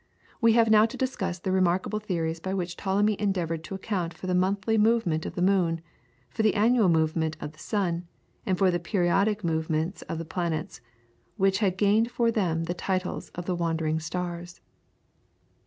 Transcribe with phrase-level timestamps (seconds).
[0.41, 4.25] We have now to discuss the remarkable theories by which Ptolemy endeavoured to account for
[4.25, 5.79] the monthly movement of the moon,
[6.31, 8.07] for the annual movement of the sun,
[8.43, 10.81] and for the periodic movements of the planets
[11.37, 14.59] which had gained for them the titles of the wandering stars.